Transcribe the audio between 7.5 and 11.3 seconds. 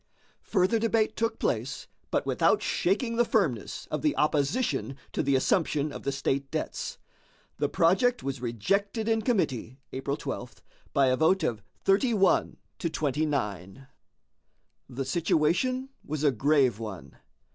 The project was rejected in committee (April 12) by a